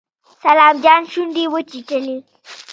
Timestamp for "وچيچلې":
1.49-2.17